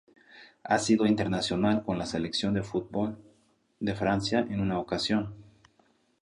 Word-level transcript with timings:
Ha 0.63 0.79
sido 0.79 1.05
internacional 1.05 1.83
con 1.83 1.99
la 1.99 2.07
Selección 2.07 2.55
de 2.55 2.63
fútbol 2.63 3.19
de 3.79 3.93
Francia 3.93 4.39
en 4.39 4.59
una 4.59 4.79
ocasión. 4.79 5.35